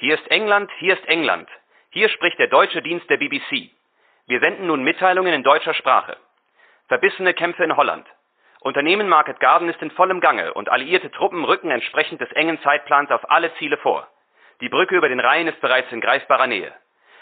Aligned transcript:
Hier 0.00 0.14
ist 0.14 0.30
England, 0.30 0.70
hier 0.78 0.94
ist 0.94 1.08
England. 1.08 1.48
Hier 1.90 2.08
spricht 2.08 2.38
der 2.38 2.46
deutsche 2.46 2.82
Dienst 2.82 3.10
der 3.10 3.16
BBC. 3.16 3.70
Wir 4.28 4.38
senden 4.38 4.68
nun 4.68 4.84
Mitteilungen 4.84 5.34
in 5.34 5.42
deutscher 5.42 5.74
Sprache. 5.74 6.16
Verbissene 6.86 7.34
Kämpfe 7.34 7.64
in 7.64 7.76
Holland. 7.76 8.06
Unternehmen 8.60 9.08
Market 9.08 9.40
Garden 9.40 9.68
ist 9.68 9.82
in 9.82 9.90
vollem 9.90 10.20
Gange 10.20 10.54
und 10.54 10.68
alliierte 10.68 11.10
Truppen 11.10 11.44
rücken 11.44 11.72
entsprechend 11.72 12.20
des 12.20 12.30
engen 12.30 12.60
Zeitplans 12.62 13.10
auf 13.10 13.28
alle 13.28 13.52
Ziele 13.54 13.76
vor. 13.78 14.06
Die 14.60 14.68
Brücke 14.68 14.94
über 14.94 15.08
den 15.08 15.18
Rhein 15.18 15.48
ist 15.48 15.60
bereits 15.60 15.90
in 15.90 16.00
greifbarer 16.00 16.46
Nähe. 16.46 16.72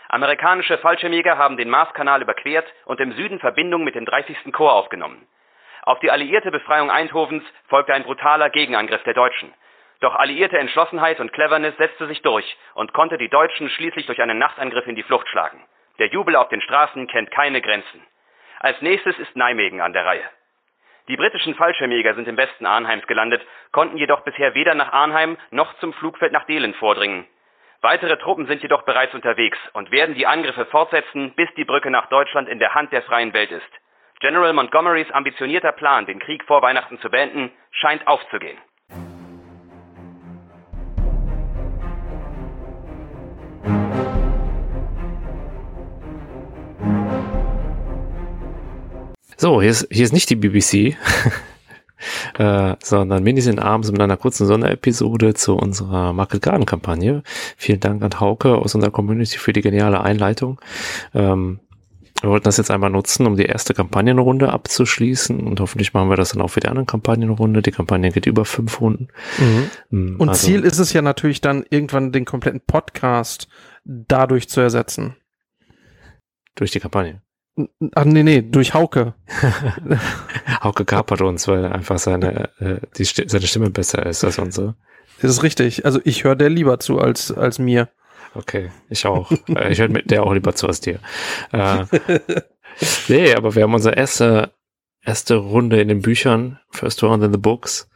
Amerikanische 0.09 0.77
Fallschirmjäger 0.77 1.39
haben 1.39 1.57
den 1.57 1.71
Marskanal 1.71 2.21
überquert 2.21 2.67
und 2.85 3.01
im 3.01 3.13
Süden 3.13 3.41
Verbindung 3.41 3.85
mit 3.85 3.95
dem 3.95 4.05
30. 4.05 4.53
Korps 4.53 4.75
aufgenommen. 4.75 5.27
Auf 5.83 5.99
die 6.01 6.11
alliierte 6.11 6.51
Befreiung 6.51 6.91
Eindhovens 6.91 7.45
folgte 7.69 7.95
ein 7.95 8.05
brutaler 8.05 8.51
Gegenangriff 8.51 9.03
der 9.05 9.15
Deutschen. 9.15 9.55
Doch 10.01 10.15
alliierte 10.15 10.59
Entschlossenheit 10.59 11.21
und 11.21 11.33
Cleverness 11.33 11.77
setzte 11.77 12.07
sich 12.07 12.23
durch 12.23 12.57
und 12.75 12.93
konnte 12.93 13.19
die 13.19 13.29
Deutschen 13.29 13.71
schließlich 13.71 14.07
durch 14.07 14.21
einen 14.21 14.39
Nachtangriff 14.39 14.87
in 14.87 14.97
die 14.97 15.03
Flucht 15.03 15.29
schlagen. 15.29 15.63
Der 15.99 16.09
Jubel 16.09 16.37
auf 16.37 16.49
den 16.49 16.61
Straßen 16.61 17.07
kennt 17.07 17.31
keine 17.31 17.63
Grenzen. 17.63 18.07
Als 18.61 18.81
nächstes 18.83 19.19
ist 19.19 19.37
Nijmegen 19.37 19.81
an 19.81 19.93
der 19.93 20.05
Reihe. 20.05 20.29
Die 21.09 21.17
britischen 21.17 21.55
Fallschirmjäger 21.55 22.15
sind 22.15 22.27
im 22.29 22.37
Westen 22.37 22.67
Arnheims 22.67 23.07
gelandet, 23.07 23.41
konnten 23.71 23.97
jedoch 23.97 24.21
bisher 24.23 24.55
weder 24.55 24.75
nach 24.75 24.93
Arnheim 24.93 25.39
noch 25.51 25.73
zum 25.79 25.93
Flugfeld 25.95 26.33
nach 26.33 26.47
Dehlen 26.47 26.75
vordringen. 26.75 27.27
Weitere 27.81 28.17
Truppen 28.19 28.47
sind 28.47 28.63
jedoch 28.63 28.83
bereits 28.83 29.15
unterwegs 29.15 29.59
und 29.73 29.93
werden 29.93 30.15
die 30.15 30.27
Angriffe 30.27 30.67
fortsetzen, 30.67 31.35
bis 31.37 31.49
die 31.55 31.65
Brücke 31.65 31.91
nach 31.91 32.09
Deutschland 32.09 32.49
in 32.49 32.59
der 32.59 32.75
Hand 32.75 32.93
der 32.93 33.03
freien 33.03 33.33
Welt 33.33 33.53
ist. 33.53 33.71
General 34.21 34.53
Montgomerys 34.53 35.11
ambitionierter 35.13 35.73
Plan, 35.73 36.07
den 36.07 36.19
Krieg 36.19 36.43
vor 36.45 36.63
Weihnachten 36.63 36.99
zu 37.01 37.11
beenden, 37.11 37.53
scheint 37.71 38.07
aufzugehen. 38.07 38.59
So, 49.47 49.63
hier 49.63 49.71
ist, 49.71 49.87
hier 49.93 50.05
ist 50.05 50.13
nicht 50.13 50.29
die 50.29 50.35
BBC, 50.35 50.97
äh, 52.37 52.75
sondern 52.83 53.25
wir 53.25 53.41
sind 53.41 53.61
abends 53.61 53.93
mit 53.93 54.01
einer 54.01 54.17
kurzen 54.17 54.45
Sonderepisode 54.45 55.35
zu 55.35 55.55
unserer 55.55 56.13
Market 56.13 56.43
Garden 56.43 56.67
Kampagne. 56.67 57.23
Vielen 57.57 57.79
Dank 57.79 58.03
an 58.03 58.19
Hauke 58.19 58.57
aus 58.57 58.75
unserer 58.75 58.91
Community 58.91 59.39
für 59.39 59.53
die 59.53 59.61
geniale 59.61 60.01
Einleitung. 60.01 60.61
Ähm, 61.15 61.61
wir 62.21 62.31
wollten 62.31 62.43
das 62.43 62.57
jetzt 62.57 62.73
einmal 62.73 62.91
nutzen, 62.91 63.25
um 63.25 63.37
die 63.37 63.45
erste 63.45 63.73
Kampagnenrunde 63.73 64.53
abzuschließen 64.53 65.39
und 65.39 65.61
hoffentlich 65.61 65.95
machen 65.95 66.11
wir 66.11 66.17
das 66.17 66.31
dann 66.31 66.43
auch 66.43 66.51
für 66.51 66.59
die 66.59 66.67
anderen 66.67 66.87
Kampagnenrunde. 66.87 67.63
Die 67.63 67.71
Kampagne 67.71 68.11
geht 68.11 68.27
über 68.27 68.45
fünf 68.45 68.81
Runden. 68.81 69.11
Mhm. 69.39 69.71
Mm, 69.91 70.21
und 70.21 70.31
also, 70.31 70.45
Ziel 70.45 70.65
ist 70.65 70.81
es 70.81 70.93
ja 70.93 71.03
natürlich 71.03 71.41
dann 71.41 71.65
irgendwann 71.71 72.11
den 72.11 72.25
kompletten 72.25 72.63
Podcast 72.67 73.47
dadurch 73.85 74.49
zu 74.49 74.61
ersetzen. 74.61 75.15
Durch 76.57 76.73
die 76.73 76.81
Kampagne. 76.81 77.23
Ach 77.95 78.05
nee, 78.05 78.23
nee, 78.23 78.43
durch 78.43 78.75
Hauke. 78.75 79.15
Hauke 80.63 80.85
kapert 80.85 81.23
uns, 81.23 81.49
weil 81.49 81.67
einfach 81.67 81.99
seine, 81.99 82.51
äh, 82.59 82.81
die, 82.99 83.05
seine 83.05 83.47
Stimme 83.47 83.71
besser 83.71 84.05
ist 84.05 84.25
als 84.25 84.39
unsere. 84.39 84.77
Das 85.23 85.31
ist 85.31 85.43
richtig. 85.43 85.87
Also 85.87 86.01
ich 86.05 86.25
höre 86.25 86.37
der 86.37 86.51
lieber 86.51 86.79
zu 86.79 86.99
als, 86.99 87.33
als 87.33 87.59
mir. 87.59 87.89
Okay, 88.35 88.71
ich 88.91 89.07
auch. 89.07 89.31
Äh, 89.49 89.73
ich 89.73 89.79
höre 89.79 89.89
der 89.89 90.23
auch 90.25 90.35
lieber 90.35 90.55
zu 90.55 90.67
als 90.67 90.81
dir. 90.81 91.01
Äh, 91.53 91.85
nee, 93.09 93.35
aber 93.35 93.55
wir 93.55 93.63
haben 93.63 93.75
unsere 93.75 93.97
erste, 93.97 94.53
erste 95.03 95.37
Runde 95.37 95.81
in 95.81 95.89
den 95.89 96.03
Büchern, 96.03 96.59
First 96.71 97.03
Round 97.03 97.25
in 97.25 97.33
the 97.33 97.39
Books. 97.39 97.89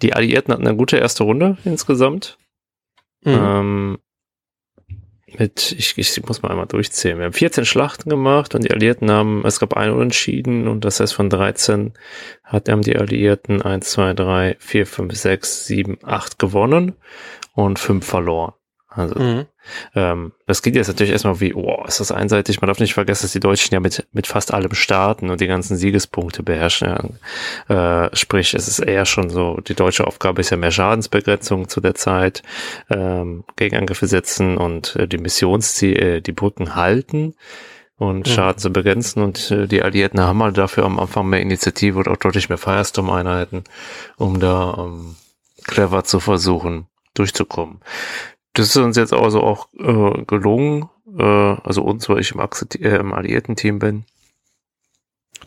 Die 0.00 0.14
Alliierten 0.14 0.54
hatten 0.54 0.66
eine 0.66 0.76
gute 0.76 0.96
erste 0.96 1.24
Runde 1.24 1.58
insgesamt. 1.64 2.38
Mhm. 3.24 3.32
Ähm, 3.32 3.98
mit, 5.36 5.72
ich, 5.72 5.98
ich 5.98 6.22
muss 6.26 6.42
mal 6.42 6.50
einmal 6.50 6.66
durchzählen. 6.66 7.18
Wir 7.18 7.26
haben 7.26 7.32
14 7.32 7.64
Schlachten 7.64 8.08
gemacht 8.08 8.54
und 8.54 8.64
die 8.64 8.70
Alliierten 8.70 9.10
haben, 9.10 9.44
es 9.44 9.60
gab 9.60 9.74
einen 9.76 9.94
Unentschieden 9.94 10.68
und 10.68 10.84
das 10.84 11.00
heißt 11.00 11.14
von 11.14 11.30
13 11.30 11.92
hat, 12.44 12.68
haben 12.68 12.82
die 12.82 12.96
Alliierten 12.96 13.62
1, 13.62 13.90
2, 13.90 14.14
3, 14.14 14.56
4, 14.58 14.86
5, 14.86 15.14
6, 15.14 15.66
7, 15.66 15.98
8 16.02 16.38
gewonnen 16.38 16.94
und 17.54 17.78
5 17.78 18.06
verloren. 18.06 18.54
Also 18.98 19.14
mhm. 19.16 19.46
ähm, 19.94 20.32
das 20.46 20.60
geht 20.60 20.74
jetzt 20.74 20.88
natürlich 20.88 21.12
erstmal 21.12 21.40
wie, 21.40 21.54
oh, 21.54 21.84
ist 21.86 22.00
das 22.00 22.10
einseitig. 22.10 22.60
Man 22.60 22.66
darf 22.66 22.80
nicht 22.80 22.94
vergessen, 22.94 23.22
dass 23.22 23.32
die 23.32 23.38
Deutschen 23.38 23.72
ja 23.72 23.78
mit, 23.78 24.06
mit 24.12 24.26
fast 24.26 24.52
allem 24.52 24.74
starten 24.74 25.30
und 25.30 25.40
die 25.40 25.46
ganzen 25.46 25.76
Siegespunkte 25.76 26.42
beherrschen. 26.42 27.20
Äh, 27.68 28.14
sprich, 28.16 28.54
es 28.54 28.66
ist 28.66 28.80
eher 28.80 29.06
schon 29.06 29.30
so, 29.30 29.58
die 29.60 29.76
deutsche 29.76 30.04
Aufgabe 30.04 30.40
ist 30.40 30.50
ja 30.50 30.56
mehr 30.56 30.72
Schadensbegrenzung 30.72 31.68
zu 31.68 31.80
der 31.80 31.94
Zeit, 31.94 32.42
ähm, 32.90 33.44
Gegenangriffe 33.54 34.08
setzen 34.08 34.56
und 34.56 34.96
äh, 34.96 35.06
die 35.06 35.18
Missionsziele, 35.18 36.16
äh, 36.16 36.20
die 36.20 36.32
Brücken 36.32 36.74
halten 36.74 37.34
und 37.98 38.26
mhm. 38.26 38.32
Schaden 38.32 38.58
zu 38.58 38.70
begrenzen. 38.70 39.22
Und 39.22 39.52
äh, 39.52 39.68
die 39.68 39.82
Alliierten 39.82 40.20
haben 40.20 40.42
halt 40.42 40.58
dafür 40.58 40.86
am 40.86 40.98
Anfang 40.98 41.28
mehr 41.28 41.40
Initiative 41.40 41.98
und 41.98 42.08
auch 42.08 42.16
deutlich 42.16 42.48
mehr 42.48 42.58
Firestorm-Einheiten, 42.58 43.62
um 44.16 44.40
da 44.40 44.74
ähm, 44.76 45.14
clever 45.68 46.02
zu 46.02 46.18
versuchen, 46.18 46.86
durchzukommen 47.14 47.80
das 48.58 48.68
ist 48.68 48.76
uns 48.76 48.96
jetzt 48.96 49.12
also 49.12 49.40
auch 49.40 49.68
äh, 49.78 50.24
gelungen, 50.24 50.88
äh, 51.16 51.22
also 51.22 51.82
uns, 51.82 52.08
weil 52.08 52.18
ich 52.18 52.32
im, 52.32 52.40
Achse, 52.40 52.66
äh, 52.80 52.96
im 52.96 53.12
alliierten 53.14 53.54
Team 53.56 53.78
bin. 53.78 54.04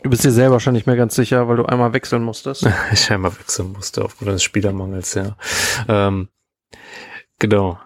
Du 0.02 0.10
bist 0.10 0.24
dir 0.24 0.32
selber 0.32 0.60
schon 0.60 0.72
nicht 0.72 0.86
mehr 0.86 0.96
ganz 0.96 1.14
sicher, 1.14 1.46
weil 1.46 1.56
du 1.56 1.66
einmal 1.66 1.92
wechseln 1.92 2.22
musstest. 2.22 2.66
ich 2.92 3.10
einmal 3.10 3.38
wechseln 3.38 3.72
musste 3.72 4.04
aufgrund 4.04 4.30
des 4.30 4.42
Spielermangels, 4.42 5.14
ja. 5.14 5.36
Ähm, 5.88 6.28
genau. 7.38 7.78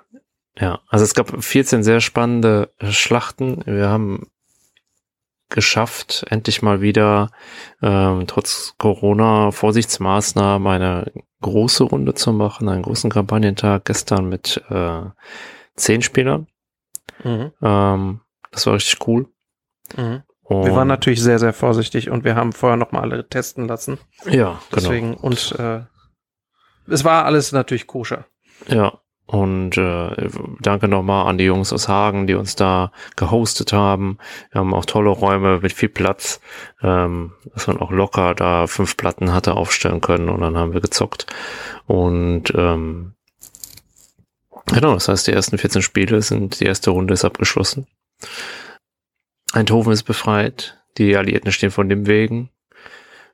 Ja, 0.59 0.81
also 0.88 1.04
es 1.04 1.14
gab 1.14 1.43
14 1.43 1.82
sehr 1.82 2.00
spannende 2.00 2.72
Schlachten. 2.88 3.62
Wir 3.66 3.88
haben 3.88 4.28
geschafft, 5.48 6.25
endlich 6.31 6.62
mal 6.62 6.81
wieder 6.81 7.31
ähm, 7.82 8.26
trotz 8.26 8.75
Corona-Vorsichtsmaßnahmen 8.78 10.69
eine 10.69 11.12
große 11.42 11.84
Runde 11.84 12.14
zu 12.14 12.32
machen, 12.32 12.69
einen 12.69 12.82
großen 12.82 13.10
Kampagnentag 13.10 13.84
gestern 13.84 14.28
mit 14.28 14.62
äh, 14.70 15.02
zehn 15.74 16.02
Spielern. 16.02 16.47
Mhm. 17.22 17.52
Ähm, 17.62 18.20
das 18.50 18.66
war 18.66 18.74
richtig 18.74 19.06
cool. 19.06 19.28
Mhm. 19.96 20.22
wir 20.48 20.75
waren 20.75 20.88
natürlich 20.88 21.22
sehr, 21.22 21.38
sehr 21.38 21.52
vorsichtig 21.52 22.10
und 22.10 22.25
wir 22.25 22.34
haben 22.34 22.52
vorher 22.52 22.76
noch 22.76 22.92
mal 22.92 23.02
alle 23.02 23.28
testen 23.28 23.69
lassen. 23.69 23.98
Ja, 24.25 24.30
genau. 24.32 24.60
Deswegen, 24.75 25.14
und 25.14 25.52
äh, 25.58 25.82
es 26.88 27.04
war 27.04 27.25
alles 27.25 27.52
natürlich 27.52 27.86
koscher. 27.86 28.26
Ja, 28.69 29.00
und 29.26 29.76
äh, 29.76 30.28
danke 30.60 30.87
nochmal 30.87 31.26
an 31.26 31.37
die 31.37 31.44
Jungs 31.44 31.72
aus 31.72 31.88
Hagen, 31.88 32.28
die 32.28 32.34
uns 32.34 32.54
da 32.54 32.92
gehostet 33.16 33.72
haben. 33.72 34.19
Wir 34.53 34.60
haben 34.60 34.72
auch 34.72 34.84
tolle 34.84 35.10
Räume 35.10 35.59
mit 35.60 35.72
viel 35.72 35.88
Platz, 35.88 36.41
ähm, 36.81 37.32
dass 37.53 37.66
man 37.66 37.78
auch 37.78 37.91
locker 37.91 38.34
da 38.37 38.69
fünf 38.69 38.97
Platten 38.97 39.32
hatte 39.32 39.54
aufstellen 39.54 40.00
können 40.00 40.28
und 40.28 40.41
dann 40.42 40.56
haben 40.56 40.75
wir 40.75 40.81
gezockt. 40.81 41.26
Und 41.87 42.53
ähm, 42.54 43.14
genau, 44.66 44.94
das 44.94 45.09
heißt, 45.09 45.26
die 45.26 45.32
ersten 45.32 45.58
14 45.58 45.82
Spiele 45.82 46.22
sind, 46.22 46.60
die 46.60 46.66
erste 46.66 46.91
Runde 46.91 47.14
ist 47.14 47.25
abgeschlossen. 47.25 47.88
Eindhoven 49.53 49.93
ist 49.93 50.04
befreit, 50.04 50.78
die 50.98 51.16
Alliierten 51.16 51.50
stehen 51.50 51.72
von 51.72 51.88
dem 51.88 52.06
Wegen. 52.06 52.50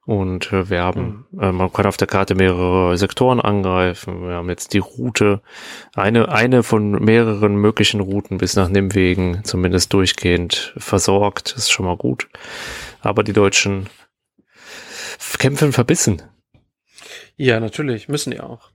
Und 0.05 0.53
äh, 0.53 0.69
wir 0.69 0.83
haben, 0.83 1.27
mhm. 1.31 1.41
äh, 1.41 1.53
man 1.53 1.73
kann 1.73 1.87
auf 1.87 1.97
der 1.97 2.09
Karte 2.09 2.35
mehrere 2.35 2.97
Sektoren 2.99 3.41
angreifen. 3.41 4.27
Wir 4.27 4.35
haben 4.35 4.49
jetzt 4.49 4.73
die 4.75 4.79
Route, 4.79 5.43
eine, 5.95 6.29
eine 6.29 6.65
von 6.65 6.91
mehreren 6.91 7.55
möglichen 7.55 8.01
Routen 8.01 8.39
bis 8.39 8.57
nach 8.57 8.69
Nimwegen, 8.69 9.45
zumindest 9.45 9.93
durchgehend 9.93 10.75
versorgt. 10.77 11.53
Das 11.53 11.65
ist 11.65 11.71
schon 11.71 11.87
mal 11.87 11.97
gut. 11.97 12.29
Aber 13.01 13.23
die 13.23 13.33
Deutschen 13.33 13.89
kämpfen 15.39 15.73
verbissen. 15.73 16.23
Ja, 17.37 17.61
natürlich, 17.61 18.09
müssen 18.09 18.33
die 18.33 18.41
auch. 18.41 18.71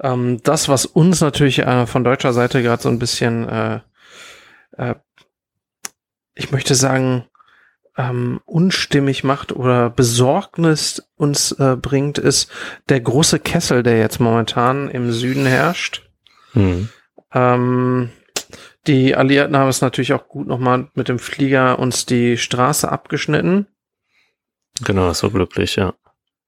Ähm, 0.00 0.40
das, 0.42 0.68
was 0.68 0.86
uns 0.86 1.20
natürlich 1.20 1.58
äh, 1.60 1.86
von 1.86 2.04
deutscher 2.04 2.32
Seite 2.32 2.62
gerade 2.62 2.82
so 2.82 2.88
ein 2.88 2.98
bisschen, 2.98 3.48
äh, 3.48 3.80
äh, 4.76 4.94
ich 6.34 6.50
möchte 6.50 6.74
sagen, 6.74 7.26
ähm, 7.96 8.40
unstimmig 8.44 9.24
macht 9.24 9.52
oder 9.52 9.90
Besorgnis 9.90 11.02
uns 11.16 11.52
äh, 11.52 11.76
bringt, 11.76 12.18
ist 12.18 12.50
der 12.88 13.00
große 13.00 13.38
Kessel, 13.38 13.82
der 13.82 13.98
jetzt 13.98 14.20
momentan 14.20 14.90
im 14.90 15.12
Süden 15.12 15.46
herrscht. 15.46 16.08
Mhm. 16.54 16.88
Ähm, 17.32 18.10
die 18.86 19.16
Alliierten 19.16 19.56
haben 19.56 19.68
es 19.68 19.80
natürlich 19.80 20.12
auch 20.12 20.28
gut 20.28 20.46
nochmal 20.46 20.88
mit 20.94 21.08
dem 21.08 21.18
Flieger 21.18 21.78
uns 21.78 22.06
die 22.06 22.36
Straße 22.36 22.90
abgeschnitten. 22.90 23.66
Genau, 24.84 25.12
so 25.12 25.30
glücklich, 25.30 25.76
ja. 25.76 25.94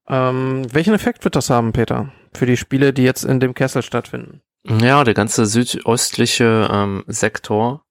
Ähm, 0.07 0.65
welchen 0.73 0.93
Effekt 0.93 1.23
wird 1.23 1.35
das 1.35 1.49
haben, 1.49 1.73
Peter, 1.73 2.11
für 2.33 2.45
die 2.45 2.57
Spiele, 2.57 2.93
die 2.93 3.03
jetzt 3.03 3.23
in 3.23 3.39
dem 3.39 3.53
Kessel 3.53 3.81
stattfinden? 3.81 4.41
Ja, 4.63 5.03
der 5.03 5.13
ganze 5.13 5.45
südöstliche 5.45 6.69
ähm, 6.71 7.03
Sektor 7.07 7.85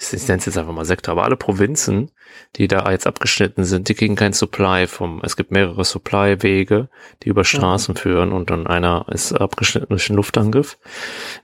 ich 0.00 0.28
nenne 0.28 0.38
es 0.38 0.46
jetzt 0.46 0.56
einfach 0.56 0.72
mal 0.72 0.84
Sektor, 0.84 1.12
aber 1.12 1.24
alle 1.24 1.36
Provinzen, 1.36 2.10
die 2.56 2.68
da 2.68 2.90
jetzt 2.90 3.06
abgeschnitten 3.06 3.64
sind, 3.64 3.88
die 3.88 3.94
kriegen 3.94 4.16
kein 4.16 4.32
Supply 4.32 4.86
vom, 4.86 5.20
es 5.24 5.36
gibt 5.36 5.50
mehrere 5.50 5.84
Supply-Wege, 5.84 6.88
die 7.22 7.28
über 7.28 7.44
Straßen 7.44 7.94
mhm. 7.94 7.98
führen 7.98 8.32
und 8.32 8.50
dann 8.50 8.66
einer 8.66 9.06
ist 9.10 9.32
abgeschnitten 9.32 9.88
durch 9.90 10.08
einen 10.08 10.16
Luftangriff. 10.16 10.78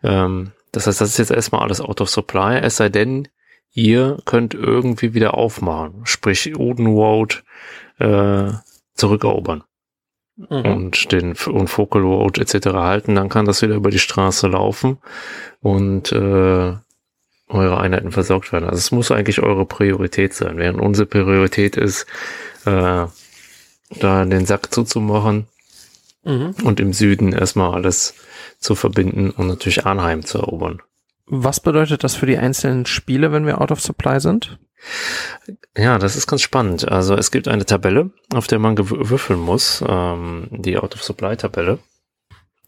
Ähm, 0.02 0.52
Das 0.72 0.86
heißt, 0.86 1.00
das 1.00 1.10
ist 1.10 1.18
jetzt 1.18 1.30
erstmal 1.30 1.62
alles 1.62 1.80
out 1.80 2.00
of 2.00 2.10
supply, 2.10 2.58
es 2.58 2.76
sei 2.76 2.88
denn, 2.88 3.28
ihr 3.72 4.18
könnt 4.24 4.54
irgendwie 4.54 5.14
wieder 5.14 5.34
aufmachen, 5.34 6.00
sprich 6.04 6.56
Oden 6.58 6.86
Road 6.86 7.44
äh, 7.98 8.50
zurückerobern 8.94 9.62
mhm. 10.36 10.64
und 10.64 11.12
den 11.12 11.34
und 11.46 11.68
Focal 11.68 12.02
Road 12.02 12.38
etc. 12.38 12.68
halten, 12.74 13.14
dann 13.14 13.28
kann 13.28 13.46
das 13.46 13.62
wieder 13.62 13.76
über 13.76 13.90
die 13.90 14.00
Straße 14.00 14.48
laufen 14.48 14.98
und 15.60 16.10
äh, 16.12 16.74
eure 17.54 17.78
Einheiten 17.78 18.12
versorgt 18.12 18.52
werden. 18.52 18.64
Also 18.64 18.78
es 18.78 18.90
muss 18.90 19.10
eigentlich 19.10 19.40
eure 19.40 19.64
Priorität 19.64 20.34
sein, 20.34 20.56
während 20.58 20.80
unsere 20.80 21.06
Priorität 21.06 21.76
ist, 21.76 22.06
äh, 22.66 23.06
da 24.00 24.24
den 24.24 24.46
Sack 24.46 24.74
zuzumachen 24.74 25.46
mhm. 26.24 26.54
und 26.64 26.80
im 26.80 26.92
Süden 26.92 27.32
erstmal 27.32 27.74
alles 27.74 28.14
zu 28.58 28.74
verbinden 28.74 29.30
und 29.30 29.46
natürlich 29.46 29.86
Arnheim 29.86 30.24
zu 30.24 30.38
erobern. 30.38 30.82
Was 31.26 31.60
bedeutet 31.60 32.04
das 32.04 32.16
für 32.16 32.26
die 32.26 32.36
einzelnen 32.36 32.86
Spiele, 32.86 33.32
wenn 33.32 33.46
wir 33.46 33.60
out 33.60 33.70
of 33.70 33.80
supply 33.80 34.20
sind? 34.20 34.58
Ja, 35.76 35.98
das 35.98 36.16
ist 36.16 36.26
ganz 36.26 36.42
spannend. 36.42 36.86
Also 36.90 37.14
es 37.14 37.30
gibt 37.30 37.48
eine 37.48 37.64
Tabelle, 37.64 38.10
auf 38.34 38.46
der 38.46 38.58
man 38.58 38.76
würfeln 38.78 39.40
muss, 39.40 39.82
ähm, 39.86 40.48
die 40.50 40.76
Out 40.76 40.94
of 40.94 41.02
Supply 41.02 41.36
Tabelle, 41.36 41.78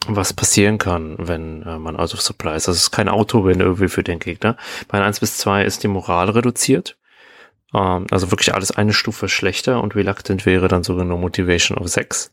was 0.09 0.33
passieren 0.33 0.79
kann, 0.79 1.17
wenn 1.19 1.63
äh, 1.63 1.79
man 1.79 1.97
Out 1.97 2.15
of 2.15 2.21
Supply 2.21 2.57
ist. 2.57 2.69
Das 2.69 2.77
ist 2.77 2.91
kein 2.91 3.09
Auto-Win 3.09 3.61
irgendwie 3.61 3.89
für 3.89 4.03
den 4.03 4.19
Gegner. 4.19 4.57
Bei 4.89 5.03
1 5.03 5.21
bis 5.21 5.39
2 5.39 5.65
ist 5.65 5.83
die 5.83 5.89
Moral 5.89 6.31
reduziert. 6.31 6.97
Ähm, 7.75 8.07
also 8.11 8.31
wirklich 8.31 8.55
alles 8.55 8.71
eine 8.71 8.93
Stufe 8.93 9.29
schlechter 9.29 9.83
und 9.83 9.95
Reluctant 9.95 10.47
wäre 10.47 10.69
dann 10.69 10.85
sogar 10.85 11.05
nur 11.05 11.19
Motivation 11.19 11.79
auf 11.79 11.89
6. 11.89 12.33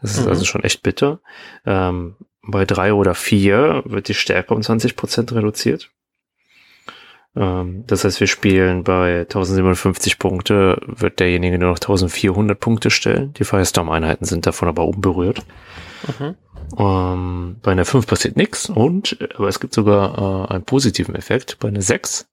Das 0.00 0.12
ist 0.12 0.24
mhm. 0.24 0.28
also 0.28 0.44
schon 0.44 0.62
echt 0.62 0.82
bitter. 0.82 1.20
Ähm, 1.64 2.16
bei 2.42 2.64
3 2.64 2.92
oder 2.92 3.14
4 3.14 3.82
wird 3.86 4.08
die 4.08 4.14
Stärke 4.14 4.54
um 4.54 4.60
20% 4.60 5.34
reduziert. 5.34 5.90
Ähm, 7.36 7.84
das 7.86 8.04
heißt, 8.04 8.20
wir 8.20 8.26
spielen 8.26 8.84
bei 8.84 9.20
1057 9.20 10.18
Punkte, 10.18 10.80
wird 10.86 11.20
derjenige 11.20 11.58
nur 11.58 11.70
noch 11.70 11.78
1400 11.78 12.58
Punkte 12.58 12.90
stellen. 12.90 13.32
Die 13.34 13.44
Firestorm-Einheiten 13.44 14.24
sind 14.24 14.46
davon 14.46 14.68
aber 14.68 14.86
unberührt. 14.86 15.44
Mhm. 16.18 16.34
Ähm, 16.78 17.56
bei 17.62 17.72
einer 17.72 17.84
5 17.84 18.06
passiert 18.06 18.36
nichts 18.36 18.68
und, 18.68 19.16
aber 19.36 19.48
es 19.48 19.60
gibt 19.60 19.74
sogar 19.74 20.48
äh, 20.50 20.54
einen 20.54 20.64
positiven 20.64 21.14
Effekt. 21.14 21.58
Bei 21.60 21.68
einer 21.68 21.82
6, 21.82 22.26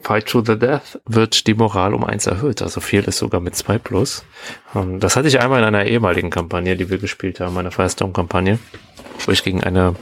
Fight 0.00 0.26
to 0.26 0.42
the 0.44 0.58
Death, 0.58 1.00
wird 1.06 1.46
die 1.46 1.54
Moral 1.54 1.94
um 1.94 2.04
1 2.04 2.26
erhöht. 2.26 2.62
Also 2.62 2.80
viel 2.80 3.02
ist 3.04 3.18
sogar 3.18 3.40
mit 3.40 3.56
2 3.56 3.78
plus. 3.78 4.24
Ähm, 4.74 5.00
das 5.00 5.16
hatte 5.16 5.28
ich 5.28 5.40
einmal 5.40 5.60
in 5.60 5.66
einer 5.66 5.84
ehemaligen 5.84 6.30
Kampagne, 6.30 6.76
die 6.76 6.90
wir 6.90 6.98
gespielt 6.98 7.40
haben, 7.40 7.56
einer 7.58 7.70
Firestorm-Kampagne, 7.70 8.58
wo 9.26 9.32
ich 9.32 9.42
gegen 9.42 9.62
eine 9.62 9.94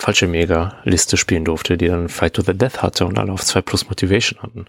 falsche 0.00 0.26
Mega-Liste 0.26 1.16
spielen 1.16 1.44
durfte, 1.44 1.76
die 1.76 1.88
dann 1.88 2.08
Fight 2.08 2.34
to 2.34 2.42
the 2.42 2.56
Death 2.56 2.82
hatte 2.82 3.06
und 3.06 3.18
alle 3.18 3.32
auf 3.32 3.44
2 3.44 3.60
plus 3.62 3.88
Motivation 3.88 4.42
hatten. 4.42 4.66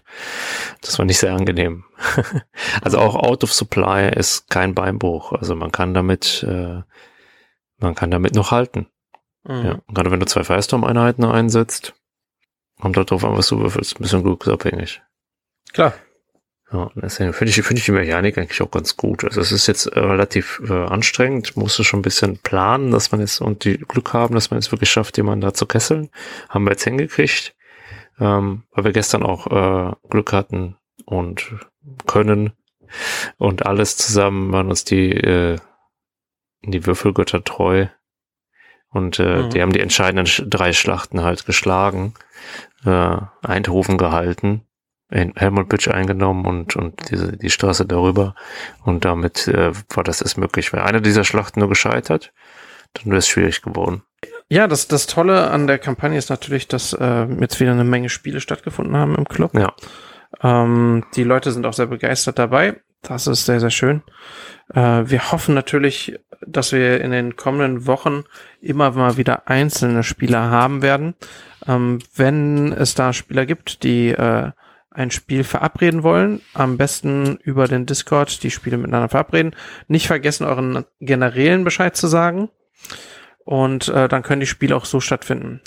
Das 0.82 0.98
war 0.98 1.06
nicht 1.06 1.18
sehr 1.18 1.32
angenehm. 1.32 1.84
also 2.82 2.98
auch 2.98 3.14
Out 3.14 3.42
of 3.42 3.52
Supply 3.52 4.10
ist 4.10 4.50
kein 4.50 4.74
Beinbruch. 4.74 5.32
Also 5.32 5.56
man 5.56 5.72
kann 5.72 5.94
damit, 5.94 6.44
äh, 6.46 6.82
man 7.82 7.94
kann 7.94 8.10
damit 8.10 8.34
noch 8.34 8.50
halten. 8.50 8.86
Mhm. 9.44 9.64
Ja, 9.64 9.78
gerade 9.92 10.10
wenn 10.10 10.20
du 10.20 10.26
zwei 10.26 10.44
Firestorm-Einheiten 10.44 11.24
einsetzt, 11.24 11.94
kommt 12.80 12.96
darauf 12.96 13.24
an, 13.24 13.36
was 13.36 13.48
du 13.48 13.58
würfelst. 13.58 13.96
Ein 13.96 14.02
bisschen 14.02 14.22
glücksabhängig. 14.22 15.02
Klar. 15.72 15.94
Ja, 16.72 16.90
deswegen 16.94 17.34
finde 17.34 17.50
ich, 17.50 17.56
finde 17.62 17.80
ich 17.80 17.84
die 17.84 17.92
Mechanik 17.92 18.38
eigentlich 18.38 18.62
auch 18.62 18.70
ganz 18.70 18.96
gut. 18.96 19.24
Also 19.24 19.42
es 19.42 19.52
ist 19.52 19.66
jetzt 19.66 19.86
äh, 19.86 20.00
relativ 20.00 20.62
äh, 20.66 20.72
anstrengend, 20.72 21.54
musste 21.54 21.84
schon 21.84 22.00
ein 22.00 22.02
bisschen 22.02 22.38
planen, 22.38 22.90
dass 22.90 23.12
man 23.12 23.20
jetzt 23.20 23.42
und 23.42 23.64
die 23.64 23.76
Glück 23.76 24.14
haben, 24.14 24.34
dass 24.34 24.50
man 24.50 24.58
jetzt 24.58 24.72
wirklich 24.72 24.90
schafft, 24.90 25.18
jemanden 25.18 25.42
da 25.42 25.52
zu 25.52 25.66
kesseln. 25.66 26.08
Haben 26.48 26.64
wir 26.64 26.70
jetzt 26.70 26.84
hingekriegt, 26.84 27.54
ähm, 28.18 28.62
weil 28.70 28.84
wir 28.84 28.92
gestern 28.92 29.22
auch 29.22 29.46
äh, 29.48 29.94
Glück 30.08 30.32
hatten 30.32 30.78
und 31.04 31.54
können 32.06 32.54
und 33.36 33.66
alles 33.66 33.96
zusammen 33.96 34.52
waren 34.52 34.68
uns 34.68 34.84
die 34.84 35.10
äh, 35.10 35.58
die 36.62 36.86
Würfelgötter 36.86 37.42
treu 37.44 37.86
und 38.90 39.18
äh, 39.18 39.42
mhm. 39.42 39.50
die 39.50 39.62
haben 39.62 39.72
die 39.72 39.80
entscheidenden 39.80 40.50
drei 40.50 40.72
Schlachten 40.72 41.22
halt 41.22 41.46
geschlagen, 41.46 42.14
äh, 42.84 43.16
Eindhoven 43.42 43.98
gehalten 43.98 44.66
Helmut 45.12 45.68
Bitch 45.68 45.88
eingenommen 45.88 46.46
und, 46.46 46.76
und 46.76 47.10
diese, 47.10 47.36
die 47.36 47.50
Straße 47.50 47.86
darüber. 47.86 48.34
Und 48.84 49.04
damit 49.04 49.46
äh, 49.46 49.72
war 49.90 50.04
das 50.04 50.22
erst 50.22 50.38
möglich. 50.38 50.72
Wäre 50.72 50.84
eine 50.84 51.02
dieser 51.02 51.24
Schlachten 51.24 51.60
nur 51.60 51.68
gescheitert, 51.68 52.32
dann 52.94 53.06
wäre 53.06 53.18
es 53.18 53.28
schwierig 53.28 53.62
geworden. 53.62 54.02
Ja, 54.48 54.66
das, 54.66 54.88
das 54.88 55.06
Tolle 55.06 55.50
an 55.50 55.66
der 55.66 55.78
Kampagne 55.78 56.18
ist 56.18 56.30
natürlich, 56.30 56.68
dass 56.68 56.92
äh, 56.94 57.26
jetzt 57.40 57.60
wieder 57.60 57.72
eine 57.72 57.84
Menge 57.84 58.08
Spiele 58.08 58.40
stattgefunden 58.40 58.96
haben 58.96 59.14
im 59.14 59.26
Club. 59.26 59.54
Ja. 59.54 59.74
Ähm, 60.42 61.04
die 61.14 61.24
Leute 61.24 61.52
sind 61.52 61.66
auch 61.66 61.72
sehr 61.72 61.86
begeistert 61.86 62.38
dabei. 62.38 62.80
Das 63.02 63.26
ist 63.26 63.44
sehr, 63.46 63.60
sehr 63.60 63.70
schön. 63.70 64.02
Äh, 64.72 65.02
wir 65.04 65.32
hoffen 65.32 65.54
natürlich, 65.54 66.18
dass 66.46 66.72
wir 66.72 67.00
in 67.00 67.10
den 67.10 67.36
kommenden 67.36 67.86
Wochen 67.86 68.24
immer 68.60 68.92
mal 68.92 69.16
wieder 69.16 69.48
einzelne 69.48 70.04
Spieler 70.04 70.50
haben 70.50 70.82
werden. 70.82 71.14
Ähm, 71.66 71.98
wenn 72.14 72.72
es 72.72 72.94
da 72.94 73.12
Spieler 73.12 73.44
gibt, 73.44 73.82
die 73.82 74.10
äh, 74.10 74.52
ein 74.90 75.10
Spiel 75.10 75.42
verabreden 75.42 76.02
wollen, 76.02 76.42
am 76.54 76.76
besten 76.76 77.38
über 77.42 77.66
den 77.66 77.86
Discord 77.86 78.42
die 78.42 78.50
Spiele 78.50 78.76
miteinander 78.76 79.08
verabreden. 79.08 79.56
Nicht 79.88 80.06
vergessen, 80.06 80.46
euren 80.46 80.84
Generälen 81.00 81.64
Bescheid 81.64 81.96
zu 81.96 82.06
sagen. 82.06 82.50
Und 83.44 83.88
äh, 83.88 84.08
dann 84.08 84.22
können 84.22 84.40
die 84.40 84.46
Spiele 84.46 84.76
auch 84.76 84.84
so 84.84 85.00
stattfinden. 85.00 85.60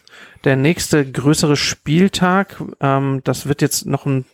Der 0.45 0.55
nächste 0.55 1.09
größere 1.09 1.57
Spieltag, 1.57 2.61
ähm, 2.79 3.21
das 3.25 3.47
wird 3.47 3.61
jetzt 3.61 3.85
noch 3.85 4.05
ein 4.05 4.25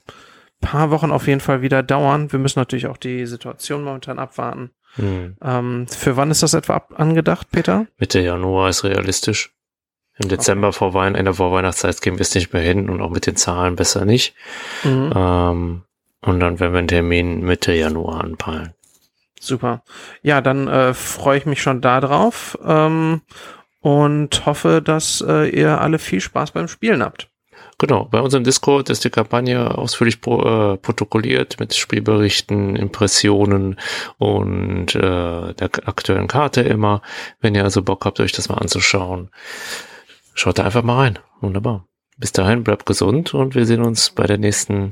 paar 0.62 0.92
Wochen 0.92 1.12
auf 1.12 1.28
jeden 1.28 1.42
Fall 1.42 1.62
wieder 1.62 1.84
dauern. 1.84 2.32
Wir 2.32 2.40
müssen 2.40 2.60
natürlich 2.60 2.88
auch 2.88 2.98
die 2.98 3.26
Situation 3.26 3.84
momentan 3.84 4.20
abwarten. 4.20 4.72
Hm. 4.96 5.36
Ähm, 5.42 5.88
für 5.88 6.18
wann 6.18 6.32
ist 6.32 6.44
das 6.44 6.54
etwa 6.54 6.76
ab 6.76 6.94
angedacht, 6.96 7.48
Peter? 7.52 7.88
Mitte 7.98 8.20
Januar 8.20 8.70
ist 8.70 8.84
realistisch. 8.84 9.54
Im 10.18 10.30
Dezember 10.30 10.68
okay. 10.68 10.78
vor 10.78 10.94
Weihnachten, 10.94 11.20
in 11.20 11.26
der 11.26 11.34
Vorweihnachtszeit 11.34 12.02
gehen 12.02 12.16
wir 12.16 12.22
es 12.22 12.36
nicht 12.36 12.54
mehr 12.54 12.62
hin 12.62 12.90
und 12.90 13.02
auch 13.02 13.10
mit 13.10 13.26
den 13.26 13.36
Zahlen 13.36 13.76
besser 13.76 14.06
nicht. 14.06 14.36
Mhm. 14.84 15.14
Ähm, 15.16 15.82
und 16.22 16.40
dann 16.40 16.60
werden 16.60 16.74
wir 16.74 16.80
einen 16.80 16.88
Termin 16.88 17.42
Mitte 17.42 17.74
Januar 17.74 18.24
anpeilen. 18.24 18.74
Super. 19.40 19.84
Ja, 20.22 20.42
dann 20.42 20.68
äh, 20.68 20.94
freue 20.94 21.40
ich 21.40 21.48
mich 21.48 21.62
schon 21.64 21.82
da 21.82 22.00
drauf 22.00 22.58
ähm, 22.64 23.22
und 23.80 24.46
hoffe, 24.46 24.84
dass 24.84 25.24
äh, 25.28 25.50
ihr 25.50 25.82
alle 25.82 25.98
viel 25.98 26.22
Spaß 26.22 26.52
beim 26.52 26.68
Spielen 26.68 27.02
habt. 27.02 27.31
Genau, 27.78 28.06
bei 28.06 28.22
unserem 28.22 28.44
Discord 28.44 28.90
ist 28.90 29.04
die 29.04 29.10
Kampagne 29.10 29.78
ausführlich 29.78 30.22
pro, 30.22 30.74
äh, 30.74 30.78
protokolliert 30.78 31.60
mit 31.60 31.74
Spielberichten, 31.74 32.76
Impressionen 32.76 33.80
und 34.18 34.94
äh, 34.94 35.54
der 35.54 35.70
aktuellen 35.86 36.28
Karte 36.28 36.62
immer. 36.62 37.02
Wenn 37.40 37.56
ihr 37.56 37.64
also 37.64 37.82
Bock 37.82 38.06
habt, 38.06 38.20
euch 38.20 38.32
das 38.32 38.50
mal 38.50 38.58
anzuschauen, 38.60 39.32
Schaut 40.34 40.60
da 40.60 40.64
einfach 40.64 40.84
mal 40.84 40.98
rein. 40.98 41.20
Wunderbar. 41.42 41.86
Bis 42.18 42.32
dahin, 42.32 42.64
bleibt 42.64 42.86
gesund 42.86 43.34
und 43.34 43.56
wir 43.56 43.66
sehen 43.66 43.82
uns 43.82 44.12
bei 44.12 44.26
der 44.26 44.38
nächsten 44.38 44.92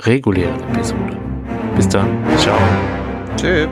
regulären 0.00 0.60
Episode. 0.74 1.18
Bis 1.76 1.88
dann. 1.88 2.24
Ciao. 2.38 2.58
Tschüss. 3.36 3.68